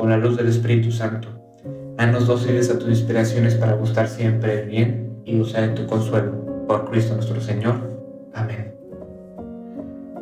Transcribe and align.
con 0.00 0.08
la 0.08 0.16
luz 0.16 0.38
del 0.38 0.48
Espíritu 0.48 0.90
Santo, 0.90 1.28
haznos 1.98 2.26
dóciles 2.26 2.70
a 2.70 2.78
tus 2.78 2.88
inspiraciones 2.88 3.54
para 3.54 3.74
gustar 3.74 4.08
siempre 4.08 4.62
el 4.62 4.68
bien 4.70 5.20
y 5.26 5.38
usar 5.38 5.64
en 5.64 5.74
tu 5.74 5.86
consuelo. 5.86 6.64
Por 6.66 6.90
Cristo 6.90 7.14
nuestro 7.14 7.38
Señor. 7.42 7.74
Amén. 8.32 8.74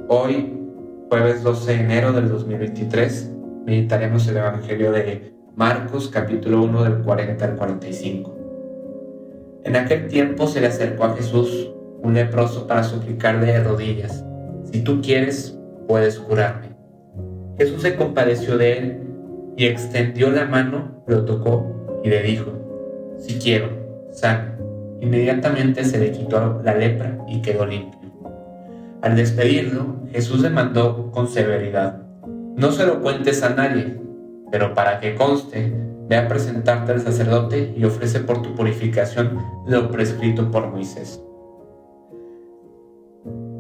Hoy, 0.09 0.53
jueves 1.09 1.45
12 1.45 1.71
de 1.71 1.81
enero 1.81 2.13
del 2.13 2.29
2023, 2.29 3.31
meditaremos 3.67 4.27
el 4.27 4.39
Evangelio 4.39 4.91
de 4.91 5.33
Marcos 5.55 6.09
capítulo 6.09 6.65
1 6.65 6.83
del 6.83 6.99
40 7.05 7.45
al 7.45 7.55
45. 7.55 8.37
En 9.63 9.77
aquel 9.77 10.09
tiempo 10.09 10.49
se 10.49 10.61
le 10.61 10.67
acercó 10.67 11.05
a 11.05 11.15
Jesús 11.15 11.71
un 12.03 12.15
leproso 12.15 12.67
para 12.67 12.83
suplicarle 12.83 13.47
de 13.47 13.63
rodillas, 13.63 14.25
si 14.73 14.81
tú 14.83 15.01
quieres, 15.01 15.57
puedes 15.87 16.19
curarme. 16.19 16.77
Jesús 17.59 17.83
se 17.83 17.95
compadeció 17.95 18.59
de 18.59 18.79
él 18.79 19.08
y 19.59 19.67
extendió 19.67 20.31
la 20.31 20.45
mano, 20.45 21.03
lo 21.09 21.25
tocó 21.25 22.01
y 22.05 22.09
le 22.09 22.23
dijo, 22.23 22.53
si 23.19 23.41
quiero, 23.41 23.69
sana. 24.13 24.57
Inmediatamente 25.01 25.85
se 25.85 25.99
le 25.99 26.13
quitó 26.13 26.63
la 26.65 26.75
lepra 26.75 27.19
y 27.29 27.43
quedó 27.43 27.67
limpio. 27.67 27.99
Al 29.03 29.17
despedirlo, 29.17 29.97
Jesús 30.13 30.43
le 30.43 30.51
mandó 30.51 31.11
con 31.11 31.27
severidad, 31.27 32.03
no 32.57 32.71
se 32.71 32.87
lo 32.87 33.01
cuentes 33.01 33.43
a 33.43 33.51
nadie, 33.51 34.01
pero 34.53 34.75
para 34.75 35.01
que 35.01 35.17
conste, 35.17 35.73
ve 36.09 36.17
a 36.17 36.29
presentarte 36.29 36.93
al 36.93 37.01
sacerdote 37.01 37.75
y 37.77 37.85
ofrece 37.85 38.21
por 38.21 38.43
tu 38.43 38.55
purificación 38.55 39.39
lo 39.67 39.91
prescrito 39.91 40.53
por 40.53 40.69
Moisés. 40.69 41.21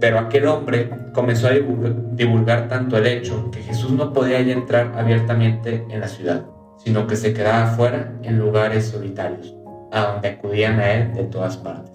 Pero 0.00 0.18
aquel 0.18 0.46
hombre 0.46 0.91
comenzó 1.12 1.48
a 1.48 1.52
divulgar 1.52 2.68
tanto 2.68 2.96
el 2.96 3.06
hecho 3.06 3.50
que 3.50 3.62
Jesús 3.62 3.91
no 3.91 4.12
podía 4.12 4.41
ya 4.42 4.52
entrar 4.52 4.92
abiertamente 4.96 5.84
en 5.91 6.00
la 6.00 6.08
ciudad, 6.08 6.46
sino 6.77 7.06
que 7.06 7.16
se 7.16 7.32
quedaba 7.32 7.64
afuera 7.64 8.12
en 8.22 8.38
lugares 8.38 8.86
solitarios, 8.86 9.56
a 9.91 10.12
donde 10.12 10.28
acudían 10.28 10.78
a 10.78 10.92
él 10.92 11.14
de 11.14 11.24
todas 11.24 11.56
partes. 11.56 11.92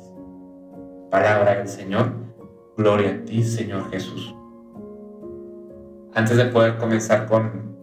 Palabra 1.09 1.55
del 1.55 1.67
Señor 1.67 2.23
Gloria 2.75 3.11
a 3.11 3.25
ti, 3.25 3.43
Señor 3.43 3.91
Jesús. 3.91 4.35
Antes 6.15 6.37
de 6.37 6.45
poder 6.45 6.77
comenzar 6.77 7.27
con 7.27 7.77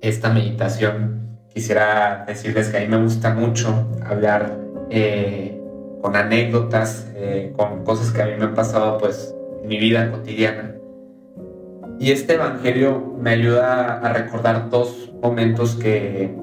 esta 0.00 0.30
meditación, 0.30 1.38
quisiera 1.48 2.24
decirles 2.26 2.68
que 2.68 2.76
a 2.76 2.80
mí 2.80 2.86
me 2.86 3.02
gusta 3.02 3.34
mucho 3.34 3.88
hablar 4.06 4.56
eh, 4.88 5.60
con 6.00 6.14
anécdotas, 6.14 7.10
eh, 7.16 7.52
con 7.56 7.82
cosas 7.82 8.12
que 8.12 8.22
a 8.22 8.26
mí 8.26 8.32
me 8.38 8.44
han 8.44 8.54
pasado 8.54 8.98
pues 8.98 9.33
mi 9.64 9.78
vida 9.78 10.10
cotidiana. 10.10 10.74
Y 11.98 12.10
este 12.10 12.34
Evangelio 12.34 13.14
me 13.18 13.30
ayuda 13.30 13.98
a 14.00 14.12
recordar 14.12 14.68
dos 14.68 15.12
momentos 15.22 15.76
que, 15.76 16.34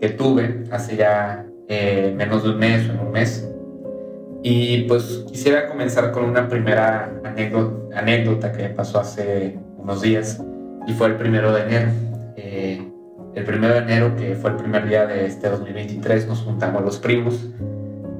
que 0.00 0.08
tuve 0.10 0.64
hace 0.70 0.96
ya 0.96 1.46
eh, 1.68 2.12
menos 2.16 2.44
de 2.44 2.50
un 2.50 2.58
mes 2.58 2.88
o 2.88 2.92
en 2.92 3.00
un 3.00 3.10
mes 3.10 3.48
y 4.42 4.82
pues 4.82 5.24
quisiera 5.28 5.68
comenzar 5.68 6.10
con 6.10 6.24
una 6.24 6.48
primera 6.48 7.12
anécdota, 7.24 8.50
que 8.50 8.64
me 8.64 8.70
pasó 8.70 8.98
hace 8.98 9.58
unos 9.78 10.02
días 10.02 10.42
y 10.86 10.92
fue 10.94 11.06
el 11.08 11.16
primero 11.16 11.52
de 11.52 11.62
enero. 11.62 11.90
Eh, 12.36 12.88
el 13.34 13.44
primero 13.44 13.74
de 13.74 13.80
enero, 13.80 14.16
que 14.16 14.34
fue 14.34 14.50
el 14.50 14.56
primer 14.56 14.88
día 14.88 15.06
de 15.06 15.26
este 15.26 15.48
2023, 15.48 16.26
nos 16.26 16.40
juntamos 16.40 16.82
los 16.82 16.98
primos 16.98 17.48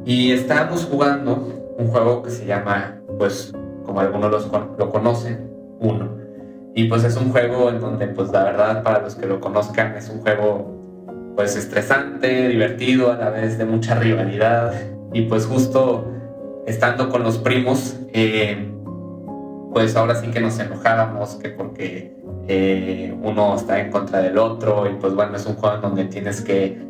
y 0.05 0.31
estábamos 0.31 0.84
jugando 0.84 1.75
un 1.77 1.88
juego 1.88 2.22
que 2.22 2.31
se 2.31 2.47
llama, 2.47 3.00
pues 3.19 3.53
como 3.93 4.01
algunos 4.01 4.51
lo 4.79 4.91
conocen, 4.91 5.51
Uno. 5.81 6.17
Y 6.75 6.85
pues 6.85 7.05
es 7.05 7.15
un 7.19 7.31
juego 7.31 7.69
en 7.69 7.79
donde, 7.79 8.07
pues 8.07 8.33
la 8.33 8.45
verdad, 8.45 8.83
para 8.83 9.03
los 9.03 9.17
que 9.17 9.27
lo 9.27 9.39
conozcan, 9.39 9.95
es 9.97 10.09
un 10.09 10.23
juego 10.23 11.35
pues 11.37 11.57
estresante, 11.57 12.49
divertido, 12.49 13.13
a 13.13 13.17
la 13.17 13.29
vez 13.29 13.59
de 13.59 13.67
mucha 13.67 13.95
rivalidad. 13.97 14.73
Y 15.13 15.23
pues 15.23 15.45
justo 15.45 16.07
estando 16.67 17.11
con 17.11 17.23
los 17.23 17.37
primos, 17.37 17.99
eh, 18.15 18.73
pues 19.75 19.95
ahora 19.95 20.15
sí 20.15 20.29
que 20.29 20.41
nos 20.41 20.59
enojábamos, 20.59 21.35
que 21.35 21.51
porque 21.51 22.17
eh, 22.49 23.15
uno 23.23 23.57
está 23.57 23.79
en 23.79 23.91
contra 23.91 24.21
del 24.21 24.39
otro, 24.39 24.89
y 24.91 24.95
pues 24.95 25.15
bueno, 25.15 25.37
es 25.37 25.45
un 25.45 25.57
juego 25.57 25.77
en 25.77 25.83
donde 25.83 26.05
tienes 26.07 26.41
que 26.41 26.81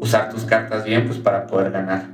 usar 0.00 0.30
tus 0.30 0.44
cartas 0.44 0.84
bien, 0.84 1.06
pues 1.06 1.18
para 1.18 1.48
poder 1.48 1.72
ganar. 1.72 2.10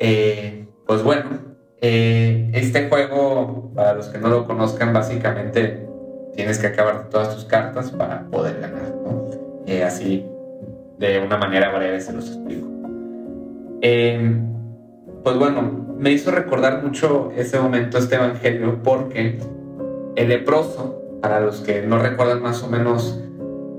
Eh, 0.00 0.66
pues 0.84 1.04
bueno, 1.04 1.49
este 1.80 2.88
juego, 2.88 3.70
para 3.74 3.94
los 3.94 4.08
que 4.08 4.18
no 4.18 4.28
lo 4.28 4.46
conozcan, 4.46 4.92
básicamente 4.92 5.86
tienes 6.34 6.58
que 6.58 6.68
acabar 6.68 7.08
todas 7.08 7.34
tus 7.34 7.44
cartas 7.44 7.90
para 7.90 8.26
poder 8.26 8.60
ganar, 8.60 8.94
¿no? 9.04 9.28
así, 9.86 10.26
de 10.98 11.20
una 11.20 11.38
manera 11.38 11.74
breve 11.74 12.00
se 12.00 12.12
los 12.12 12.26
explico. 12.26 12.68
pues 15.22 15.38
bueno, 15.38 15.80
me 16.00 16.10
hizo 16.10 16.30
recordar 16.30 16.82
mucho 16.82 17.30
ese 17.36 17.60
momento, 17.60 17.98
este 17.98 18.14
evangelio, 18.14 18.82
porque 18.82 19.38
el 20.16 20.28
leproso, 20.28 21.18
para 21.20 21.40
los 21.40 21.60
que 21.60 21.82
no 21.82 21.98
recuerdan 21.98 22.42
más 22.42 22.62
o 22.62 22.68
menos 22.68 23.22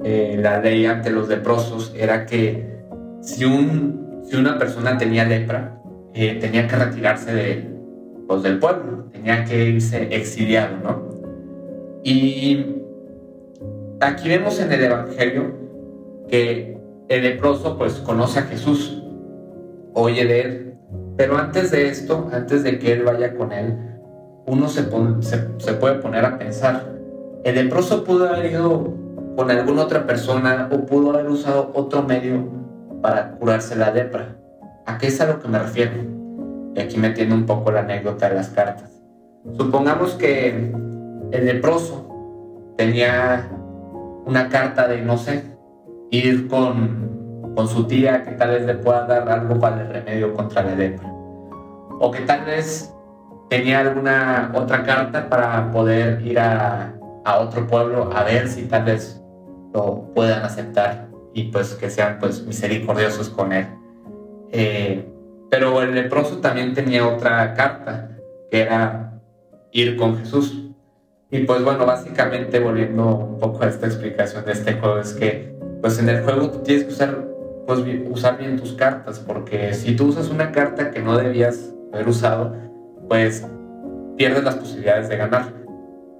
eh, 0.03 0.37
la 0.39 0.61
ley 0.61 0.85
ante 0.85 1.09
los 1.09 1.27
leprosos, 1.27 1.93
era 1.97 2.27
que 2.27 2.79
si, 3.21 3.45
un, 3.45 4.21
si 4.29 4.35
una 4.35 4.59
persona 4.59 4.99
tenía 4.99 5.25
lepra, 5.25 5.81
eh, 6.13 6.37
tenía 6.39 6.67
que 6.67 6.75
retirarse 6.75 7.33
de, 7.33 7.70
del 8.39 8.59
pueblo, 8.59 9.05
tenía 9.11 9.43
que 9.45 9.65
irse 9.65 10.15
exiliado, 10.15 10.77
¿no? 10.83 11.09
Y 12.03 12.77
aquí 13.99 14.29
vemos 14.29 14.59
en 14.59 14.71
el 14.71 14.83
Evangelio 14.83 15.53
que 16.29 16.77
el 17.09 17.23
leproso 17.23 17.77
pues 17.77 17.95
conoce 17.95 18.39
a 18.39 18.43
Jesús, 18.43 19.03
oye 19.93 20.25
de 20.25 20.41
él, 20.41 20.73
pero 21.17 21.37
antes 21.37 21.71
de 21.71 21.89
esto, 21.89 22.29
antes 22.31 22.63
de 22.63 22.79
que 22.79 22.93
él 22.93 23.03
vaya 23.03 23.35
con 23.35 23.51
él, 23.51 23.77
uno 24.45 24.67
se, 24.67 24.83
se, 25.21 25.73
puede 25.73 25.95
poner 25.95 26.25
a 26.25 26.37
pensar, 26.37 26.95
el 27.43 27.55
leproso 27.55 28.03
pudo 28.03 28.29
haber 28.29 28.51
ido 28.51 28.93
con 29.35 29.51
alguna 29.51 29.83
otra 29.83 30.07
persona 30.07 30.69
o 30.71 30.85
pudo 30.85 31.11
haber 31.11 31.29
usado 31.29 31.71
otro 31.75 32.01
medio 32.03 32.47
para 33.01 33.31
curarse 33.31 33.75
la 33.75 33.91
lepra. 33.91 34.37
¿A 34.85 34.97
qué 34.97 35.07
es 35.07 35.21
a 35.21 35.27
lo 35.27 35.39
que 35.39 35.47
me 35.47 35.59
refiero? 35.59 36.20
Y 36.75 36.79
aquí 36.79 36.97
me 36.97 37.09
tiene 37.11 37.33
un 37.33 37.45
poco 37.45 37.71
la 37.71 37.81
anécdota 37.81 38.29
de 38.29 38.35
las 38.35 38.49
cartas. 38.49 39.01
Supongamos 39.57 40.13
que 40.13 40.71
el 41.31 41.45
leproso 41.45 42.73
tenía 42.77 43.49
una 44.25 44.49
carta 44.49 44.87
de, 44.87 45.01
no 45.01 45.17
sé, 45.17 45.43
ir 46.11 46.47
con 46.47 47.11
con 47.55 47.67
su 47.67 47.85
tía 47.85 48.23
que 48.23 48.31
tal 48.31 48.51
vez 48.51 48.65
le 48.65 48.75
pueda 48.75 49.05
dar 49.05 49.29
algo 49.29 49.59
para 49.59 49.81
el 49.81 49.89
remedio 49.89 50.33
contra 50.33 50.63
la 50.63 50.75
lepra. 50.75 51.07
O 51.99 52.11
que 52.11 52.21
tal 52.21 52.45
vez 52.45 52.93
tenía 53.49 53.79
alguna 53.79 54.51
otra 54.55 54.83
carta 54.83 55.29
para 55.29 55.71
poder 55.71 56.25
ir 56.25 56.39
a, 56.39 56.93
a 57.25 57.39
otro 57.39 57.67
pueblo 57.67 58.09
a 58.13 58.23
ver 58.23 58.47
si 58.47 58.63
tal 58.63 58.85
vez 58.85 59.21
lo 59.73 60.11
puedan 60.13 60.43
aceptar 60.43 61.09
y 61.33 61.43
pues 61.51 61.73
que 61.75 61.89
sean 61.89 62.17
pues 62.19 62.45
misericordiosos 62.45 63.29
con 63.29 63.53
él. 63.53 63.67
Eh, 64.51 65.10
pero 65.51 65.81
el 65.81 65.93
leproso 65.93 66.37
también 66.37 66.73
tenía 66.73 67.05
otra 67.05 67.53
carta 67.53 68.09
que 68.49 68.61
era 68.61 69.21
ir 69.73 69.97
con 69.97 70.17
Jesús. 70.17 70.69
Y 71.29 71.39
pues 71.39 71.61
bueno, 71.63 71.85
básicamente 71.85 72.59
volviendo 72.59 73.17
un 73.17 73.37
poco 73.37 73.63
a 73.63 73.67
esta 73.67 73.85
explicación 73.85 74.45
de 74.45 74.53
este 74.53 74.73
juego 74.73 74.99
es 74.99 75.13
que 75.13 75.53
pues 75.81 75.99
en 75.99 76.07
el 76.07 76.23
juego 76.23 76.49
tú 76.49 76.59
tienes 76.59 76.85
que 76.85 76.93
usar 76.93 77.27
pues 77.67 77.81
usar 78.09 78.37
bien 78.37 78.57
tus 78.57 78.73
cartas, 78.73 79.19
porque 79.19 79.73
si 79.73 79.95
tú 79.95 80.07
usas 80.07 80.29
una 80.29 80.51
carta 80.51 80.89
que 80.89 81.01
no 81.01 81.17
debías 81.17 81.73
haber 81.93 82.07
usado, 82.07 82.55
pues 83.09 83.45
pierdes 84.17 84.43
las 84.45 84.55
posibilidades 84.55 85.09
de 85.09 85.17
ganar. 85.17 85.53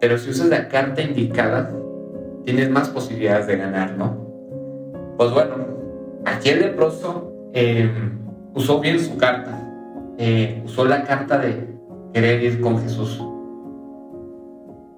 Pero 0.01 0.17
si 0.17 0.29
usas 0.29 0.47
la 0.47 0.67
carta 0.67 1.01
indicada, 1.01 1.71
tienes 2.43 2.69
más 2.69 2.89
posibilidades 2.89 3.47
de 3.47 3.57
ganar, 3.57 3.97
¿no? 3.97 4.27
Pues 5.17 5.31
bueno, 5.31 5.55
aquí 6.25 6.49
el 6.49 6.61
leproso 6.61 7.31
eh, 7.53 7.89
usó 8.53 8.80
bien 8.80 9.00
su 9.00 9.18
carta, 9.18 9.68
eh, 10.18 10.62
usó 10.65 10.86
la 10.86 11.03
carta 11.03 11.38
de 11.38 11.68
querer 12.13 12.44
ir 12.44 12.62
con 12.62 12.80
Jesús. 12.80 13.21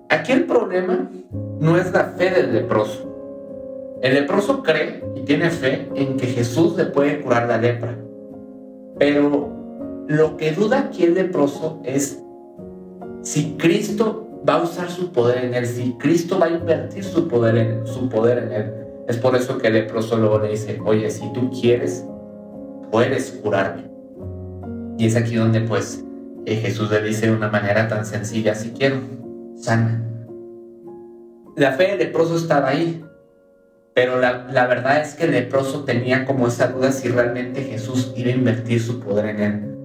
Aquí 0.10 0.32
el 0.32 0.46
problema 0.46 1.10
no 1.60 1.78
es 1.78 1.92
la 1.92 2.06
fe 2.06 2.30
del 2.30 2.54
leproso, 2.54 3.10
El 4.02 4.16
leproso 4.16 4.62
cree 4.64 5.04
y 5.16 5.22
tiene 5.22 5.50
fe 5.50 5.90
en 5.96 6.18
que 6.18 6.28
Jesús 6.28 6.76
le 6.76 6.86
puede 6.86 7.22
curar 7.22 7.48
la 7.48 7.58
lepra. 7.58 7.98
Pero 9.00 9.50
lo 10.08 10.38
que 10.38 10.52
duda 10.52 10.80
aquí 10.80 11.04
el 11.04 11.14
leproso 11.14 11.82
es 11.86 12.22
si 13.22 13.56
Cristo 13.58 14.42
va 14.48 14.56
a 14.56 14.64
usar 14.64 14.92
su 14.92 15.12
poder 15.12 15.46
en 15.46 15.54
él, 15.54 15.66
si 15.66 15.94
Cristo 15.94 16.38
va 16.38 16.48
a 16.48 16.50
invertir 16.50 17.04
su 17.04 17.28
poder 17.28 17.58
en, 17.58 17.88
su 17.88 18.10
poder 18.10 18.40
en 18.40 18.52
él. 18.52 18.74
Es 19.08 19.18
por 19.18 19.36
eso 19.36 19.58
que 19.58 19.68
el 19.68 19.74
leproso 19.74 20.18
luego 20.18 20.40
le 20.40 20.50
dice, 20.50 20.80
oye, 20.86 21.10
si 21.10 21.32
tú 21.34 21.50
quieres, 21.50 22.06
puedes 22.94 23.32
curarme. 23.32 23.90
Y 25.00 25.08
es 25.08 25.16
aquí 25.16 25.36
donde 25.36 25.62
pues 25.62 26.06
eh, 26.46 26.58
Jesús 26.58 26.92
le 26.92 27.02
dice 27.02 27.26
de 27.26 27.36
una 27.36 27.50
manera 27.50 27.88
tan 27.88 28.06
sencilla, 28.06 28.54
si 28.54 28.70
quiero, 28.70 28.98
sana. 29.56 30.00
La 31.56 31.72
fe 31.72 31.88
del 31.88 31.98
leproso 31.98 32.38
estaba 32.38 32.70
ahí, 32.70 33.04
pero 33.96 34.20
la, 34.20 34.48
la, 34.52 34.68
verdad 34.68 35.02
es 35.02 35.16
que 35.16 35.24
el 35.24 35.32
leproso 35.32 35.86
tenía 35.86 36.24
como 36.24 36.48
esa 36.48 36.68
duda 36.68 36.92
si 36.92 37.08
realmente 37.08 37.64
Jesús 37.64 38.14
iba 38.16 38.30
a 38.30 38.36
invertir 38.36 38.80
su 38.80 39.00
poder 39.00 39.26
en 39.26 39.40
él. 39.42 39.76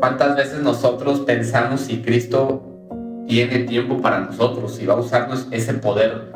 ¿Cuántas 0.00 0.36
veces 0.36 0.60
nosotros 0.60 1.20
pensamos 1.20 1.80
si 1.80 2.02
Cristo 2.02 2.62
tiene 3.26 3.60
tiempo 3.60 4.02
para 4.02 4.20
nosotros, 4.20 4.76
si 4.76 4.84
va 4.84 4.94
a 4.94 4.98
usarnos 4.98 5.48
ese 5.50 5.72
poder 5.72 6.30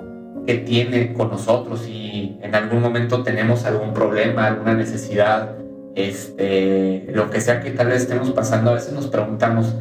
que 0.46 0.54
tiene 0.54 1.12
con 1.12 1.30
nosotros 1.30 1.86
y 1.88 2.38
en 2.40 2.54
algún 2.54 2.80
momento 2.80 3.22
tenemos 3.22 3.64
algún 3.64 3.92
problema, 3.92 4.46
alguna 4.46 4.74
necesidad, 4.74 5.56
este, 5.94 7.06
lo 7.12 7.30
que 7.30 7.40
sea 7.40 7.60
que 7.60 7.70
tal 7.70 7.88
vez 7.88 8.02
estemos 8.02 8.30
pasando, 8.30 8.70
a 8.70 8.74
veces 8.74 8.92
nos 8.92 9.08
preguntamos, 9.08 9.74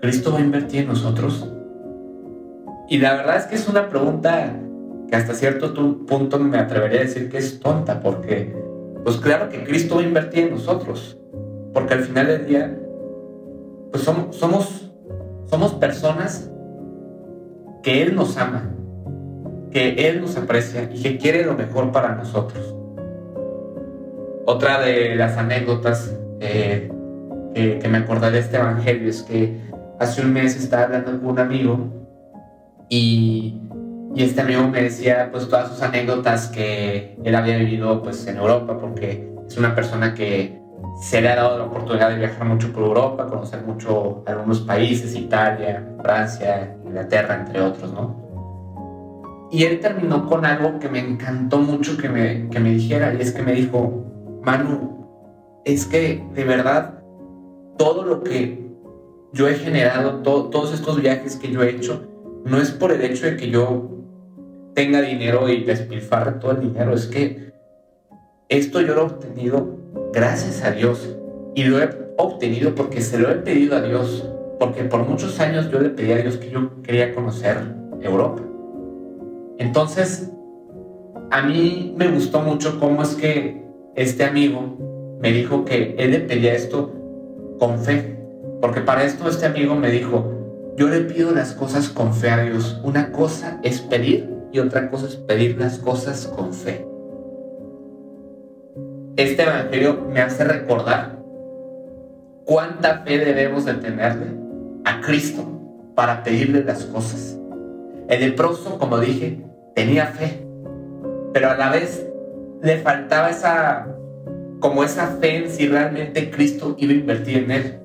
¿Cristo 0.00 0.32
va 0.32 0.38
a 0.38 0.42
invertir 0.42 0.80
en 0.80 0.88
nosotros? 0.88 1.48
Y 2.88 2.98
la 2.98 3.14
verdad 3.14 3.36
es 3.36 3.44
que 3.44 3.54
es 3.54 3.68
una 3.68 3.88
pregunta 3.88 4.54
que 5.08 5.16
hasta 5.16 5.34
cierto 5.34 5.72
punto 6.06 6.38
me 6.38 6.58
atrevería 6.58 7.00
a 7.00 7.04
decir 7.04 7.30
que 7.30 7.38
es 7.38 7.60
tonta, 7.60 8.00
porque 8.00 8.54
pues 9.04 9.18
claro 9.18 9.48
que 9.48 9.64
Cristo 9.64 9.96
va 9.96 10.00
a 10.00 10.04
invertir 10.04 10.44
en 10.44 10.54
nosotros, 10.54 11.18
porque 11.72 11.94
al 11.94 12.00
final 12.00 12.26
del 12.26 12.46
día, 12.46 12.78
pues 13.92 14.02
somos, 14.02 14.34
somos, 14.36 14.92
somos 15.46 15.74
personas 15.74 16.50
que 17.82 18.02
Él 18.02 18.14
nos 18.14 18.36
ama, 18.38 18.70
que 19.74 20.08
Él 20.08 20.20
nos 20.20 20.36
aprecia 20.36 20.88
y 20.94 21.02
que 21.02 21.18
quiere 21.18 21.44
lo 21.44 21.54
mejor 21.54 21.90
para 21.90 22.14
nosotros. 22.14 22.74
Otra 24.46 24.80
de 24.80 25.16
las 25.16 25.36
anécdotas 25.36 26.14
eh, 26.40 26.88
que, 27.52 27.88
me 27.88 27.98
acordé 27.98 28.30
de 28.30 28.38
este 28.38 28.56
evangelio 28.56 29.10
es 29.10 29.22
que 29.22 29.58
hace 29.98 30.22
un 30.22 30.32
mes 30.32 30.54
estaba 30.56 30.84
hablando 30.84 31.18
con 31.18 31.26
un 31.26 31.38
amigo 31.40 31.88
y, 32.88 33.60
y, 34.14 34.22
este 34.22 34.42
amigo 34.42 34.68
me 34.68 34.82
decía 34.82 35.30
pues 35.32 35.48
todas 35.48 35.70
sus 35.70 35.82
anécdotas 35.82 36.48
que 36.48 37.16
él 37.24 37.34
había 37.34 37.56
vivido 37.56 38.00
pues 38.00 38.26
en 38.28 38.36
Europa 38.36 38.78
porque 38.78 39.28
es 39.48 39.56
una 39.56 39.74
persona 39.74 40.14
que 40.14 40.60
se 41.00 41.20
le 41.20 41.30
ha 41.30 41.36
dado 41.36 41.58
la 41.58 41.64
oportunidad 41.64 42.10
de 42.10 42.18
viajar 42.18 42.44
mucho 42.44 42.72
por 42.72 42.84
Europa, 42.84 43.26
conocer 43.26 43.62
mucho 43.62 44.22
algunos 44.26 44.60
países, 44.60 45.16
Italia, 45.16 45.84
Francia, 46.00 46.76
Inglaterra, 46.84 47.40
entre 47.40 47.60
otros, 47.60 47.92
¿no? 47.92 48.23
Y 49.54 49.62
él 49.62 49.78
terminó 49.78 50.26
con 50.26 50.44
algo 50.44 50.80
que 50.80 50.88
me 50.88 50.98
encantó 50.98 51.58
mucho 51.58 51.96
que 51.96 52.08
me, 52.08 52.48
que 52.48 52.58
me 52.58 52.70
dijera, 52.70 53.14
y 53.14 53.20
es 53.20 53.30
que 53.30 53.44
me 53.44 53.52
dijo, 53.52 54.40
Manu, 54.42 55.62
es 55.64 55.86
que 55.86 56.26
de 56.34 56.42
verdad 56.42 56.98
todo 57.78 58.04
lo 58.04 58.24
que 58.24 58.68
yo 59.32 59.46
he 59.46 59.54
generado, 59.54 60.22
todos 60.22 60.74
estos 60.74 61.00
viajes 61.00 61.36
que 61.36 61.52
yo 61.52 61.62
he 61.62 61.70
hecho, 61.70 62.02
no 62.44 62.60
es 62.60 62.72
por 62.72 62.90
el 62.90 63.02
hecho 63.02 63.26
de 63.26 63.36
que 63.36 63.48
yo 63.48 63.90
tenga 64.74 65.00
dinero 65.00 65.48
y 65.48 65.62
despilfarre 65.62 66.32
todo 66.40 66.50
el 66.50 66.60
dinero, 66.60 66.92
es 66.92 67.06
que 67.06 67.52
esto 68.48 68.80
yo 68.80 68.96
lo 68.96 69.02
he 69.02 69.04
obtenido 69.04 69.78
gracias 70.12 70.64
a 70.64 70.72
Dios 70.72 71.16
y 71.54 71.62
lo 71.62 71.80
he 71.80 71.90
obtenido 72.18 72.74
porque 72.74 73.00
se 73.00 73.20
lo 73.20 73.30
he 73.30 73.36
pedido 73.36 73.76
a 73.76 73.82
Dios, 73.82 74.28
porque 74.58 74.82
por 74.82 75.08
muchos 75.08 75.38
años 75.38 75.70
yo 75.70 75.78
le 75.78 75.90
pedí 75.90 76.10
a 76.10 76.16
Dios 76.16 76.38
que 76.38 76.50
yo 76.50 76.82
quería 76.82 77.14
conocer 77.14 77.58
Europa. 78.02 78.42
Entonces, 79.58 80.30
a 81.30 81.42
mí 81.42 81.94
me 81.96 82.08
gustó 82.08 82.40
mucho 82.40 82.78
cómo 82.78 83.02
es 83.02 83.14
que 83.14 83.64
este 83.94 84.24
amigo 84.24 85.18
me 85.20 85.32
dijo 85.32 85.64
que 85.64 85.94
él 85.98 86.10
le 86.10 86.20
pedía 86.20 86.54
esto 86.54 86.92
con 87.58 87.78
fe. 87.78 88.18
Porque 88.60 88.80
para 88.80 89.04
esto 89.04 89.28
este 89.28 89.46
amigo 89.46 89.74
me 89.74 89.90
dijo, 89.90 90.32
yo 90.76 90.88
le 90.88 91.00
pido 91.00 91.32
las 91.32 91.52
cosas 91.52 91.88
con 91.88 92.14
fe 92.14 92.30
a 92.30 92.42
Dios. 92.42 92.80
Una 92.82 93.12
cosa 93.12 93.60
es 93.62 93.80
pedir 93.80 94.28
y 94.52 94.58
otra 94.58 94.90
cosa 94.90 95.06
es 95.06 95.16
pedir 95.16 95.58
las 95.58 95.78
cosas 95.78 96.26
con 96.26 96.52
fe. 96.52 96.86
Este 99.16 99.42
evangelio 99.42 100.06
me 100.10 100.20
hace 100.20 100.44
recordar 100.44 101.18
cuánta 102.44 103.00
fe 103.00 103.18
debemos 103.18 103.64
de 103.64 103.74
tenerle 103.74 104.26
a 104.84 105.00
Cristo 105.00 105.44
para 105.94 106.22
pedirle 106.22 106.64
las 106.64 106.84
cosas. 106.84 107.38
El 108.08 108.20
leproso, 108.20 108.78
como 108.78 108.98
dije, 108.98 109.44
tenía 109.74 110.06
fe, 110.06 110.46
pero 111.32 111.50
a 111.50 111.56
la 111.56 111.70
vez 111.70 112.06
le 112.62 112.78
faltaba 112.78 113.30
esa, 113.30 113.88
como 114.60 114.84
esa 114.84 115.06
fe 115.20 115.36
en 115.36 115.50
si 115.50 115.68
realmente 115.68 116.30
Cristo 116.30 116.74
iba 116.78 116.92
a 116.92 116.96
invertir 116.96 117.38
en 117.38 117.50
él. 117.50 117.80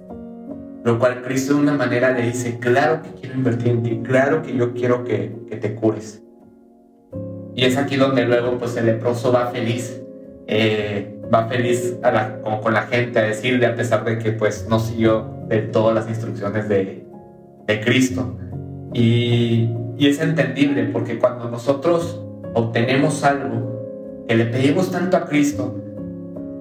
Lo 0.84 0.98
cual 0.98 1.22
Cristo 1.22 1.56
de 1.56 1.60
una 1.60 1.74
manera 1.74 2.12
le 2.12 2.24
dice, 2.24 2.58
claro 2.60 3.02
que 3.02 3.10
quiero 3.20 3.36
invertir 3.36 3.68
en 3.70 3.84
ti, 3.84 4.02
claro 4.04 4.42
que 4.42 4.56
yo 4.56 4.74
quiero 4.74 5.04
que, 5.04 5.36
que 5.50 5.58
te 5.58 5.76
cures. 5.76 6.24
Y 7.56 7.66
es 7.66 7.78
aquí 7.78 7.98
donde 7.98 8.26
luego 8.26 8.58
pues 8.58 8.78
el 8.78 8.86
leproso 8.86 9.34
va 9.34 9.48
feliz, 9.48 10.02
eh, 10.48 11.20
va 11.34 11.48
feliz 11.48 11.98
como 12.44 12.62
con 12.62 12.74
la 12.74 12.84
gente 12.84 13.20
a 13.20 13.24
decirle 13.24 13.66
a 13.66 13.76
pesar 13.76 14.06
de 14.06 14.18
que 14.18 14.32
pues 14.32 14.68
no 14.70 14.80
siguió 14.80 15.30
de 15.48 15.64
todas 15.64 15.94
las 15.94 16.08
instrucciones 16.08 16.70
de, 16.70 17.06
de 17.68 17.82
Cristo. 17.82 18.38
Y, 18.94 19.70
y 20.00 20.08
es 20.08 20.20
entendible 20.22 20.86
porque 20.86 21.20
cuando 21.20 21.52
nosotros 21.52 22.22
obtenemos 22.56 23.22
algo 23.26 24.24
que 24.28 24.36
le 24.36 24.46
pedimos 24.46 24.92
tanto 24.92 25.18
a 25.18 25.26
Cristo 25.26 25.76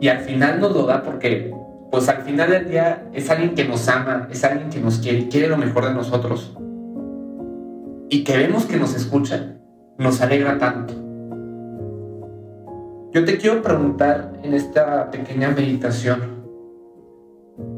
y 0.00 0.08
al 0.08 0.18
final 0.18 0.60
nos 0.60 0.74
lo 0.74 0.86
da 0.86 1.04
porque 1.04 1.54
pues 1.92 2.08
al 2.08 2.22
final 2.22 2.50
del 2.50 2.68
día 2.68 3.08
es 3.14 3.30
alguien 3.30 3.54
que 3.54 3.64
nos 3.64 3.88
ama, 3.88 4.28
es 4.30 4.42
alguien 4.42 4.70
que 4.70 4.80
nos 4.80 4.98
quiere 4.98 5.28
quiere 5.28 5.46
lo 5.46 5.56
mejor 5.56 5.86
de 5.86 5.94
nosotros 5.94 6.52
y 8.10 8.24
que 8.24 8.36
vemos 8.36 8.66
que 8.66 8.76
nos 8.76 8.94
escucha, 8.96 9.54
nos 9.98 10.20
alegra 10.20 10.58
tanto. 10.58 10.94
Yo 13.12 13.24
te 13.24 13.38
quiero 13.38 13.62
preguntar 13.62 14.32
en 14.42 14.54
esta 14.54 15.10
pequeña 15.10 15.50
meditación, 15.50 16.44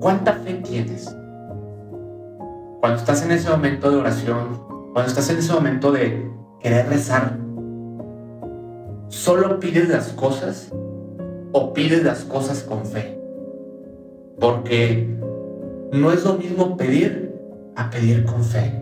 ¿cuánta 0.00 0.32
fe 0.34 0.54
tienes? 0.54 1.14
Cuando 2.80 2.98
estás 2.98 3.24
en 3.24 3.32
ese 3.32 3.50
momento 3.50 3.90
de 3.90 3.96
oración, 3.96 4.69
cuando 4.92 5.08
estás 5.08 5.30
en 5.30 5.38
ese 5.38 5.52
momento 5.52 5.92
de 5.92 6.28
querer 6.60 6.88
rezar, 6.88 7.38
¿solo 9.08 9.60
pides 9.60 9.88
las 9.88 10.08
cosas 10.08 10.72
o 11.52 11.72
pides 11.72 12.02
las 12.02 12.24
cosas 12.24 12.62
con 12.64 12.84
fe? 12.84 13.18
Porque 14.40 15.08
no 15.92 16.10
es 16.12 16.24
lo 16.24 16.34
mismo 16.34 16.76
pedir 16.76 17.34
a 17.76 17.88
pedir 17.90 18.24
con 18.24 18.42
fe. 18.42 18.72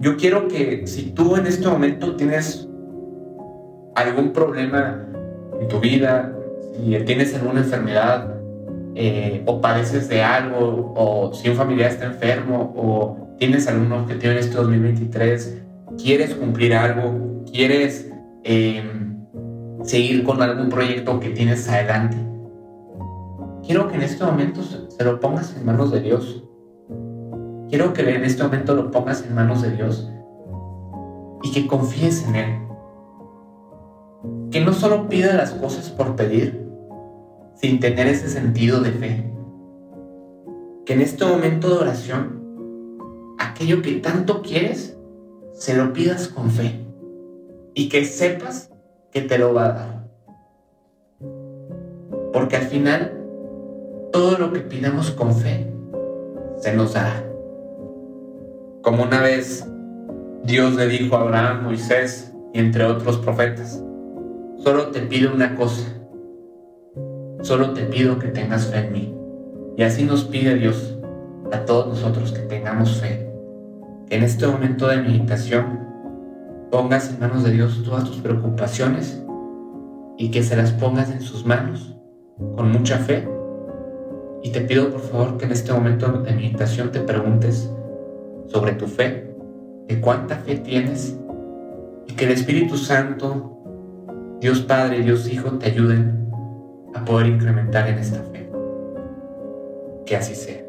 Yo 0.00 0.16
quiero 0.16 0.48
que 0.48 0.86
si 0.88 1.12
tú 1.12 1.36
en 1.36 1.46
este 1.46 1.68
momento 1.68 2.16
tienes 2.16 2.68
algún 3.94 4.32
problema 4.32 5.06
en 5.60 5.68
tu 5.68 5.78
vida, 5.78 6.36
si 6.74 6.98
tienes 7.04 7.34
alguna 7.36 7.60
enfermedad 7.60 8.34
eh, 8.96 9.44
o 9.46 9.60
padeces 9.60 10.08
de 10.08 10.22
algo, 10.22 10.92
o 10.96 11.32
si 11.32 11.48
un 11.50 11.56
familiar 11.56 11.90
está 11.90 12.06
enfermo, 12.06 12.72
o 12.76 13.21
tienes 13.42 13.66
algún 13.66 13.90
objetivo 13.90 14.30
en 14.30 14.38
este 14.38 14.54
2023, 14.54 15.62
quieres 16.00 16.32
cumplir 16.32 16.74
algo, 16.74 17.42
quieres 17.50 18.08
em, 18.44 19.16
seguir 19.82 20.22
con 20.22 20.40
algún 20.40 20.68
proyecto 20.68 21.18
que 21.18 21.30
tienes 21.30 21.68
adelante, 21.68 22.16
quiero 23.66 23.88
que 23.88 23.96
en 23.96 24.02
este 24.02 24.22
momento 24.24 24.60
se 24.62 25.02
lo 25.02 25.18
pongas 25.18 25.56
en 25.56 25.66
manos 25.66 25.90
de 25.90 26.02
Dios. 26.02 26.44
Quiero 27.68 27.92
que 27.92 28.02
en 28.14 28.22
este 28.22 28.44
momento 28.44 28.76
lo 28.76 28.92
pongas 28.92 29.26
en 29.26 29.34
manos 29.34 29.60
de 29.62 29.72
Dios 29.72 30.08
y 31.42 31.50
que 31.50 31.66
confíes 31.66 32.24
en 32.28 32.36
Él. 32.36 32.60
Que 34.52 34.60
no 34.60 34.72
solo 34.72 35.08
pida 35.08 35.34
las 35.34 35.50
cosas 35.50 35.90
por 35.90 36.14
pedir, 36.14 36.64
sin 37.56 37.80
tener 37.80 38.06
ese 38.06 38.28
sentido 38.28 38.80
de 38.82 38.92
fe. 38.92 39.32
Que 40.86 40.92
en 40.92 41.00
este 41.00 41.24
momento 41.24 41.68
de 41.70 41.74
oración 41.80 42.41
aquello 43.52 43.82
que 43.82 43.92
tanto 43.92 44.42
quieres, 44.42 44.96
se 45.52 45.76
lo 45.76 45.92
pidas 45.92 46.28
con 46.28 46.50
fe 46.50 46.84
y 47.74 47.88
que 47.88 48.04
sepas 48.04 48.70
que 49.10 49.22
te 49.22 49.38
lo 49.38 49.54
va 49.54 49.64
a 49.64 49.72
dar. 49.72 50.08
Porque 52.32 52.56
al 52.56 52.64
final, 52.64 53.12
todo 54.10 54.38
lo 54.38 54.52
que 54.52 54.60
pidamos 54.60 55.10
con 55.12 55.34
fe, 55.34 55.70
se 56.56 56.74
nos 56.74 56.94
dará. 56.94 57.24
Como 58.82 59.02
una 59.02 59.20
vez 59.20 59.66
Dios 60.44 60.74
le 60.74 60.88
dijo 60.88 61.16
a 61.16 61.20
Abraham, 61.20 61.64
Moisés, 61.64 62.32
y 62.52 62.58
entre 62.58 62.84
otros 62.84 63.18
profetas. 63.18 63.82
Solo 64.58 64.88
te 64.88 65.00
pido 65.00 65.32
una 65.32 65.54
cosa. 65.54 65.84
Solo 67.42 67.72
te 67.72 67.84
pido 67.84 68.18
que 68.18 68.28
tengas 68.28 68.66
fe 68.66 68.78
en 68.78 68.92
mí. 68.92 69.14
Y 69.76 69.82
así 69.82 70.04
nos 70.04 70.24
pide 70.24 70.54
Dios 70.54 70.98
a 71.50 71.64
todos 71.64 71.88
nosotros 71.88 72.32
que 72.32 72.40
tengamos 72.40 73.00
fe. 73.00 73.21
En 74.12 74.22
este 74.22 74.46
momento 74.46 74.88
de 74.88 74.98
meditación 74.98 75.88
pongas 76.70 77.08
en 77.08 77.18
manos 77.18 77.44
de 77.44 77.52
Dios 77.52 77.82
todas 77.82 78.04
tus 78.04 78.18
preocupaciones 78.18 79.24
y 80.18 80.30
que 80.30 80.42
se 80.42 80.54
las 80.54 80.70
pongas 80.72 81.10
en 81.10 81.22
sus 81.22 81.46
manos 81.46 81.96
con 82.54 82.70
mucha 82.70 82.98
fe. 82.98 83.26
Y 84.42 84.50
te 84.52 84.60
pido 84.60 84.90
por 84.90 85.00
favor 85.00 85.38
que 85.38 85.46
en 85.46 85.52
este 85.52 85.72
momento 85.72 86.12
de 86.12 86.34
meditación 86.34 86.92
te 86.92 87.00
preguntes 87.00 87.72
sobre 88.48 88.72
tu 88.72 88.86
fe, 88.86 89.34
de 89.88 89.98
cuánta 90.02 90.36
fe 90.36 90.56
tienes 90.56 91.18
y 92.06 92.12
que 92.12 92.26
el 92.26 92.32
Espíritu 92.32 92.76
Santo, 92.76 93.62
Dios 94.42 94.60
Padre 94.60 95.00
Dios 95.00 95.26
Hijo 95.32 95.52
te 95.52 95.70
ayuden 95.70 96.30
a 96.92 97.02
poder 97.02 97.28
incrementar 97.28 97.88
en 97.88 97.96
esta 97.96 98.22
fe. 98.24 98.50
Que 100.04 100.16
así 100.16 100.34
sea. 100.34 100.61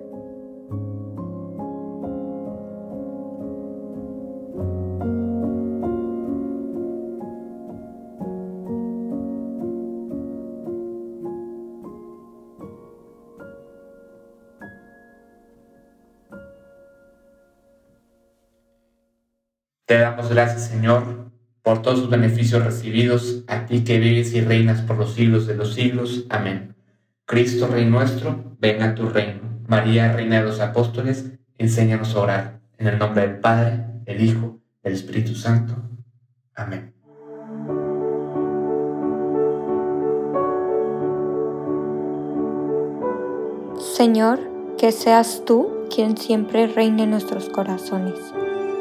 Te 19.85 19.97
damos 19.97 20.29
gracias, 20.29 20.67
Señor, 20.69 21.29
por 21.61 21.81
todos 21.81 21.99
los 21.99 22.09
beneficios 22.09 22.63
recibidos, 22.63 23.43
a 23.47 23.65
ti 23.65 23.83
que 23.83 23.99
vives 23.99 24.33
y 24.33 24.39
reinas 24.39 24.81
por 24.81 24.97
los 24.97 25.13
siglos 25.13 25.45
de 25.45 25.55
los 25.55 25.73
siglos. 25.73 26.25
Amén. 26.29 26.75
Cristo, 27.25 27.67
Rey 27.67 27.85
nuestro, 27.85 28.55
venga 28.59 28.89
a 28.89 28.95
tu 28.95 29.09
reino. 29.09 29.41
María, 29.67 30.13
Reina 30.13 30.37
de 30.37 30.45
los 30.45 30.61
Apóstoles, 30.61 31.31
enséñanos 31.57 32.15
a 32.15 32.19
orar. 32.19 32.59
En 32.77 32.87
el 32.87 32.97
nombre 32.97 33.27
del 33.27 33.39
Padre, 33.39 33.85
del 34.05 34.21
Hijo, 34.21 34.59
del 34.83 34.93
Espíritu 34.93 35.35
Santo. 35.35 35.75
Amén. 36.55 36.93
Señor, 43.95 44.39
que 44.77 44.93
seas 44.93 45.43
tú 45.45 45.87
quien 45.93 46.17
siempre 46.17 46.67
reine 46.67 47.03
en 47.03 47.11
nuestros 47.11 47.49
corazones 47.49 48.17